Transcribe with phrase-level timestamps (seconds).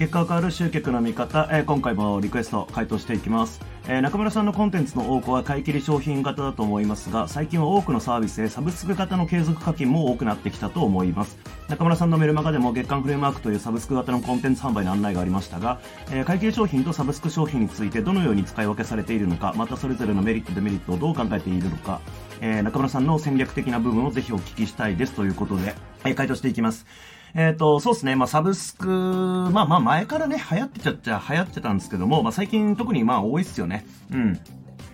[0.00, 11.38] 結果が変わる集客の見方、えー、今回もリクエスト回答していきます、えー、中村さんのコンテンツの多くは買い切り商品型だと思いますが最近は多くのサービスでサブスク型の継続課金も多くなってきたと思います。
[11.68, 22.00] 中村さんのメルマガでも月間フレームワークというサブスク型のコンテンツ販売の案内がありましたが、えー、会計商品とサブスク商品についてどのように使い分けされているのかまたそれぞれのメリットデメリットをどう考えているのか、
[22.40, 25.74] えー、中村さんの戦略的な部分をぜひお聞きしたいですということで、
[26.06, 26.86] えー、回答していきます。
[27.34, 28.16] えっ、ー、と、そうですね。
[28.16, 33.86] まあ、サブスク、まあまあ前からね、流行ってちゃっちゃ流行ってたんですけども、まあ最近特にまあ多いっすよね。
[34.12, 34.40] うん。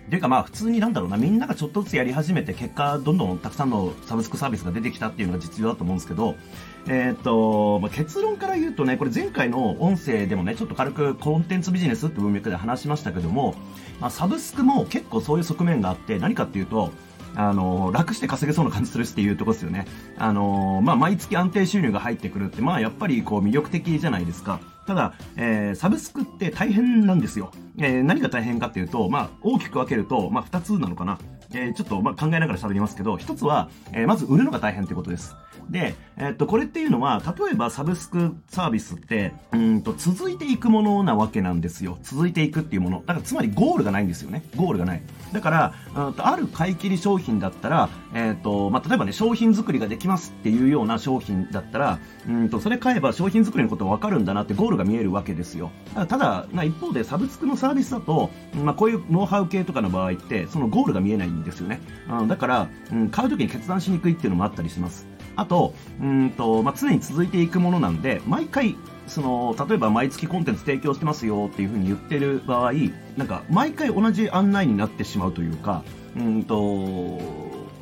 [0.09, 6.35] ていうかまあ普通になんだろうな、みんながちょっとずつやり始めて結果どんどんたくさんのサブスクサービスが出てきたっていうのが実情だと思うんですけど、
[6.87, 13.55] えっ、と、まあ、結論から言うとね、これ前回の音声でもね、ちょっと軽くコンテンツビジネスって文脈で話しましたけども、
[13.99, 16.91] まあ、サブスクも結構そういう側面があって何かっていうと、
[17.35, 19.87] あの、楽して稼げそうな感じするしっていうとこですよね。
[20.17, 24.59] あの、まあ、毎月安定収入が入ってくるって、まあ、やっぱりこう魅力的じゃないですか。
[24.87, 27.51] ただ、えー、サブスクって大変なんですよ。
[27.77, 31.19] えー、何が大変かっていうと、まあ、大きく分けると、まあ、二つなのかな。
[31.51, 35.35] えー、ちょっと、まあ、考えながら喋りますけど、一つは、えー、まず売るのが大変っていうことです。
[35.69, 41.97] で、えー、っと、これっていうのは、例えばサブスクサービスって、うんと、続いていくものなわけなんですよ。
[42.03, 42.99] 続いていくっていうもの。
[43.05, 44.43] だから、つまりゴールがないんですよね。
[44.55, 45.01] ゴールがない。
[45.33, 45.73] だから、
[46.17, 55.71] ある買い切り商品だったら、えっ、と、まあ、例えばね、商品作りができますっていうような商品だったら、うんと、それ買えば商品作りのことわかるんだなってゴールが見えるわけですよ。
[56.07, 58.29] ただ、まあ、一方でサブスクのサービスだと、
[58.63, 61.79] まあ、こういうノウハウ系とかの場合って、そのゴールが見えないんですよね。
[62.09, 65.07] うん、だから、うん、買うときに決断しにくいっていうのもあったりします。
[65.35, 72.73] あと、うんと、まあ、常に続いていくものなんで、毎回、その、例えば毎月コンテンツ提供してますよっていうふうに言ってる場合、
[73.15, 75.83] なんか、毎回同じ案内になってしまうというか、
[76.17, 77.19] うんと、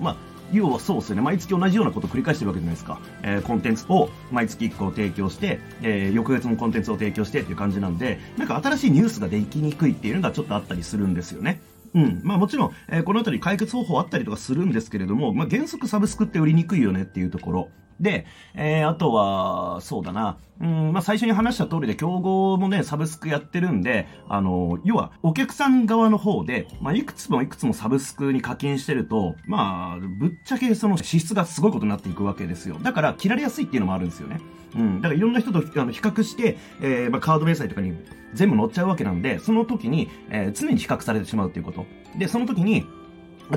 [0.02, 0.18] まあ、
[0.52, 1.22] 要はそうですよね。
[1.22, 3.00] 毎月同じようなことを繰り返してるわけじゃないですか。
[3.24, 11.62] えー、コンテンツを毎月1個提供して、えー、翌月もコンテンツを提供してっていう感じなんで、なんか新しいニュースができにくいっていうのがちょっとあったりするんですよね。
[11.96, 12.20] うん。
[12.24, 17.70] まあもちろん、えー、このあたり解決方法あったりとかするんですけれども、まあ原則サブスクって売りにくいよねっていうところ。
[18.00, 20.38] で、えー、あとは、そうだな。
[20.62, 32.78] うん、まあ、最初に話した通りで、競合もね、サブスクやってるんで、あの、要は、お客さん側の方で、まあ、いくつもいくつもサブスクに課金してると、まあ、ぶっちゃけその支出がすごいことになっていくわけですよ。
[32.82, 34.40] だから、切られやすいっていうのもあるんですよね。
[34.76, 35.02] うん。
[35.02, 37.94] だから、いろんな人とあの比較して、えー、まあ、カード明細とかに
[38.34, 41.86] 全部載っちゃうわけなんで、その時に、えー、常に比較されてしまうっていうこと。
[42.18, 42.86] で、その時に、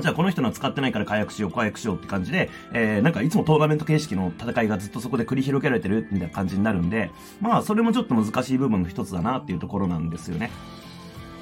[0.01, 7.11] じゃあこの人の使ってないから解約しよう、解約しようって感じで、えー、なんかいつもトーナメント形式の戦いがずっとそこで繰り広げられてるみたいな感じになるんで、
[7.41, 10.51] まあそれもちょっと難しい部分の一つだなっていうところなんですよね。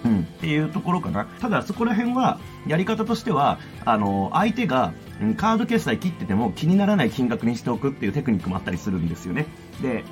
[0.06, 1.26] うん、っていうところかな。
[1.26, 4.94] ただそこら辺は、やり方としては、あの、相手が、
[5.38, 9.48] カード決済切ってても気にならない金額にしておくっていうテクニックもあったりするんですよね。
[9.82, 10.04] で、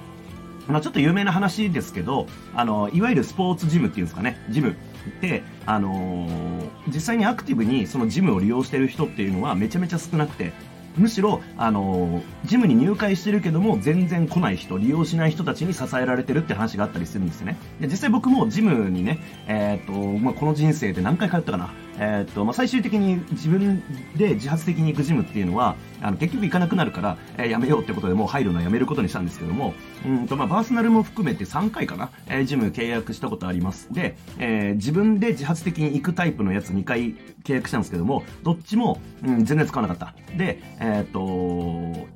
[0.67, 4.73] まあ、ちょっと有名な話ですけど、あの、いわゆるスポーツジムっていうんですかね、ジムっ
[5.21, 6.44] て、あのー、
[6.87, 10.53] 実際にアクティブにそのジムを利用してる人っていうのはめちゃめちゃ少なくて、
[10.97, 17.57] むしろ、あの、ジムに入会してるけども、全然来ない人、利用しない人たちに支えられてるって話があったりするんですよね。
[17.81, 21.73] で、実際僕もジムにね、えっ、と、まあ、この人生で何回通ったかな。
[21.97, 23.81] えっと、まあ、最終的に自分
[24.15, 29.73] で自発的に行くジムっていうのは、あの、結局行かなくなるから、えー、やめようってことでもう入るのはやめることにしたんですけども、
[30.05, 33.91] うんと、まあ、パーソナルも含めて3回かな、えー、ジム契約したことあります。
[33.93, 40.37] で、えー、自分で自発的に行くタイプのやつ2回契約したんですけども、どっちも、うん、全然使わなかった。
[40.37, 42.07] で、えっと、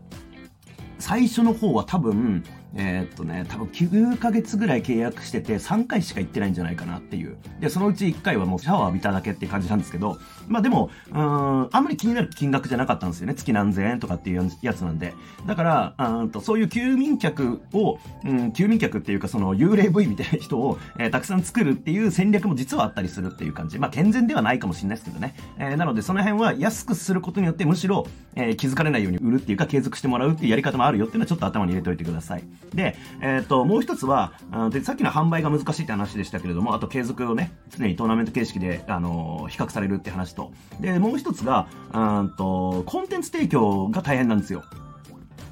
[1.00, 2.44] 最初の方は多分、
[2.76, 7.38] えー、っとね、多分9ヶ月ぐらい契約してて3回しか行ってないんじゃないかなっていう。
[7.60, 13.34] で、そのうち1回はもうシャワー浴びただけっていう感じなんですけど、まあでも、うん、あんまり気になる金額じゃなかったんですよね。
[13.34, 15.14] 月何千円とかっていうやつなんで。
[15.48, 15.64] だか
[15.98, 23.80] ら、うんとそういう休眠客を、うん、休眠客っていうかその幽霊部位みたいな人を、えー、たくさん作るっていう戦略も実はあったりするっていう感じ。
[23.80, 25.36] まあ健全ではないかもしれないですけどね。
[25.58, 28.06] えー、なのでその辺は安くすることによってむしろ、
[28.36, 32.44] えー、気づかれないように売るっていうか継続してもらうっていうやり方もあるよっていうのはちょっと頭に入れておいてください。
[32.74, 40.52] で、えー、と、もう一つは、あで、さっきの販売が難しいって話でしたけれども、あと継続をね、常にトーナメント形式で、あの比較されるって話と。
[40.80, 44.64] で、もう一つが、うんと、コンテンツ提供が大変なんですよ。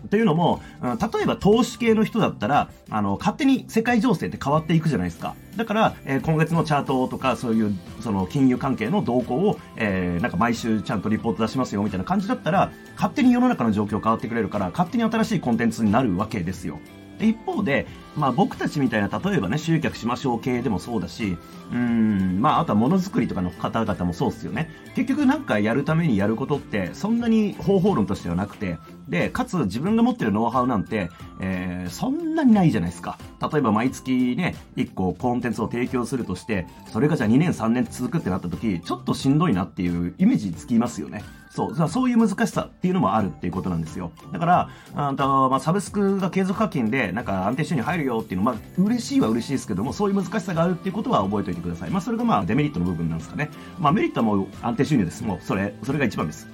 [0.09, 5.35] というのも、例えば投資系の人だったら、あの、勝手に世界情勢って変わっていくじゃないですか。
[5.55, 16.79] だから、えー、今月のチャートとか、そういう、その、金融関係の動向を、えー、なんか毎週ちゃんとリポート出しますよ、みたいな感じだったら、勝手に世の中の状況変わってくれるから、勝手に新しいコンテンツになるわけですよ。
[17.25, 17.85] 一方で、
[18.17, 21.37] まあ僕たちみたいな、例えばね、集客しましょう系でもそうだし、
[21.71, 24.71] うん、まああとはものづくりとかの方々もそうっすよね。
[24.95, 31.09] 結局なんかやるためにやることって、そんなに方法論としてはなくて、で、かつ自分が持ってるノウハウなんて、
[31.39, 33.19] えー、そんなにないじゃないですか。
[33.39, 41.23] 例えば毎月ね、1個コンテンツを提供するとして、それがじゃあ2年3年続くってなった時、ちょっとしんどいなっていうイメージつきますよね。
[41.57, 44.11] そう、そういう難しさっていうのもあるっていうことなんですよ。
[44.31, 51.89] だから、あとまあ、サブスクが継続課金で、なんか安定収入入るよっていうのは、まあ、嬉しいは嬉しいですけども、そういう難しさがあるっていうことは覚えておいてください。
[51.89, 53.49] まあ、それがまあ、デメリットの部分なんですかね。
[53.79, 55.23] まあ、メリットはもう安定収入です。
[55.23, 56.47] もう、それ、それが一番です。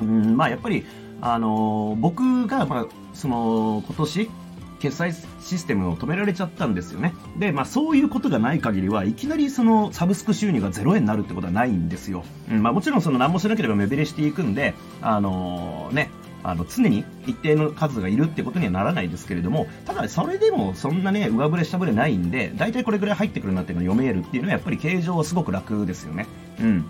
[0.00, 0.84] うん、まあ、やっぱり、
[1.20, 4.30] あのー、僕が、まあ、その、今年、
[4.78, 7.14] 決済システムを止められちゃったんですよね。
[7.38, 12.24] で、まあそういうことがない限りは、いきなりそのサブスク収入が0円になるってことはないんですよ。
[12.50, 16.10] うん、まあもちろんその何もしなければ目減りしていくんで、あのー、ね、
[16.42, 26.26] あの常に一定の数がいるってことにはならないですけれども、ただそれでもそんなね、上振れ下振れないんで、大体これぐらい入ってくるなっていうのを読めるっていうのはやっぱり形状はすごく楽ですよね。
[26.60, 26.88] うん。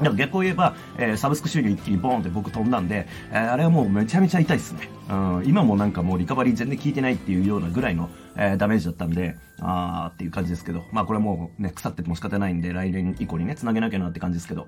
[0.00, 4.88] でも逆を言えば、えー、サブスク収入一気にボーンって僕飛んだんで、えー、あれはもうめちゃめちゃ痛いですね。
[5.08, 14.66] うん、今もなんかもうリカバリー全然効いてないっていうようなぐらいの、えー、ダメージだったんで、あーっていう感じですけど、まあこれはもうね、腐ってても仕方ないんで、来年以降にね、繋げなきゃなって感じですけど。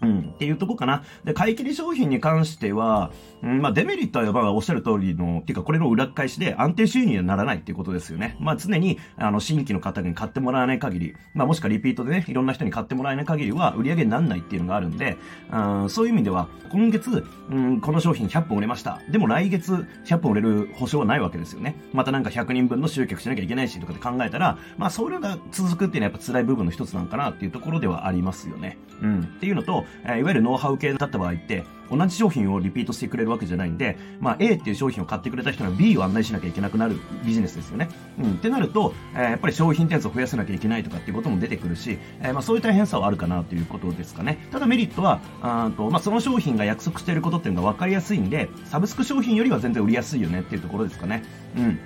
[0.00, 1.02] うん、っていうとこかな。
[1.24, 3.10] で、買い切り商品に関しては、
[3.42, 8.36] うん、まあ、デメリットは、まあ、おっしゃる通りの、っていうか、これの裏返しで安定収入にはならないっていうことですよね。
[8.38, 15.16] まあ、常に、あの、新規の方に買ってもらわない限り、まあ、もしくはリピートでね、いろんな人に買ってもらえない限りは、売り上げにならないっていうのがあるんで、
[15.50, 19.00] うん、そういう意味では、今月、うん、この商品100本売れました。
[19.10, 21.76] でも来月100本売れる保証はないわけですよね。
[21.92, 28.78] またなんか100人分の集客しなきゃいけないしとかで考えたら、まあ、それが続くっていうのはやっぱ辛い部分の一つなんかなっていうところではありますよね。
[29.02, 29.20] うん。
[29.20, 37.88] っていうのと、え、いわゆるノウハウ系だった場合って、同じ商品をリピートしてくれるわけじゃないんで、まあ A っていう商品を買ってくれた人が B を案内しなきゃいけなくなるビジネスですよね。
[38.18, 38.32] うん。
[38.32, 44.46] ってなると、えー、やっぱり商品点数を増やさなきゃいけないとかっていうことも出てくるし、えー、まあそういう大変さはあるかなということですかね。
[44.52, 51.22] ただメリットは、あとまあその商品が約束していることっていうのが分かりやすいんで、サブスク商品よりは全然売りやすいよねっていうところですかね。
[51.56, 51.78] うん。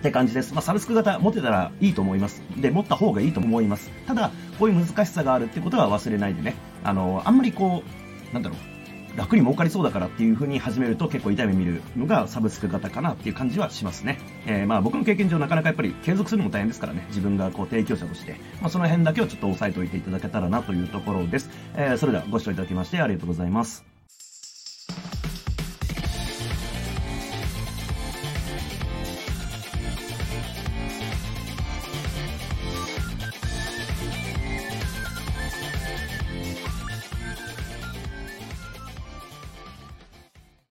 [0.00, 0.54] って感じです。
[0.54, 2.42] まあ、サブスク型持てたらいいと思います。
[2.56, 3.90] で、持った方がいいと思います。
[4.06, 6.54] ただ、こういう難しさがあるってことは忘れないでね。
[6.84, 7.82] あの、あんまりこ
[8.30, 8.70] う、なんだろう、
[9.16, 14.18] 楽に儲かりそうだからっていう風に始めると結構痛い目見るのがサブスク型かなっていう感じはしますね。
[14.46, 21.50] えー、まあ僕の経験上なかなかやっぱり継続するのも大変ですからね、自分がこう提供者として、まあその辺だけをちょっと押さえておいていただけたらなというところです。
[21.74, 23.89] えー、それではご視聴いただきましてありがとうございます。